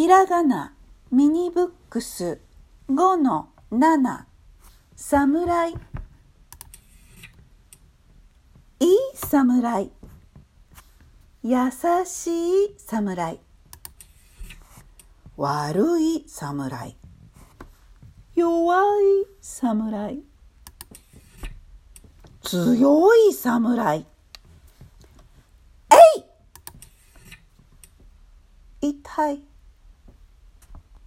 [0.00, 0.72] ひらがな
[1.12, 2.40] ミニブックス
[2.88, 4.24] 5の7
[4.96, 5.74] 侍い
[8.80, 9.90] い侍
[11.42, 11.56] 優
[12.06, 13.40] しい侍
[15.36, 16.96] 悪い侍
[18.34, 20.22] 弱い侍
[22.40, 24.06] 強い侍え
[28.80, 29.49] い痛い！